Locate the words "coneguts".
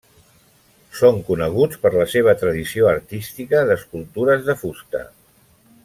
1.27-1.81